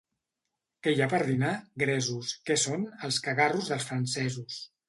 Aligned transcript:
—Què 0.87 0.93
hi 0.95 1.03
ha 1.05 1.07
per 1.11 1.19
dinar? 1.27 1.51
—Gresos. 1.83 2.33
—Què 2.49 2.59
són? 2.65 2.89
—Els 2.95 3.23
cagarros 3.29 3.73
dels 3.75 3.89
francesos. 3.93 4.61